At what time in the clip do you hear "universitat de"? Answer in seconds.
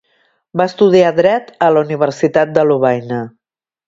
1.89-2.65